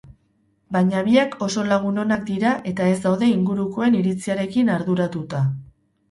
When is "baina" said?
0.75-1.01